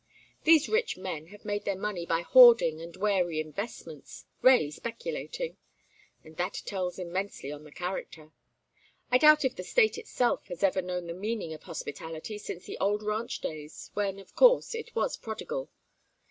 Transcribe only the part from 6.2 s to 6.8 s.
and that